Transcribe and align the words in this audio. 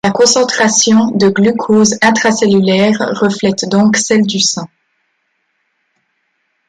La 0.03 0.09
concentration 0.09 1.11
de 1.11 1.29
glucose 1.29 1.99
intracellulaire 2.01 2.97
reflète 3.21 3.69
donc 3.69 3.97
celle 3.97 4.23
du 4.23 4.39
sang. 4.39 4.67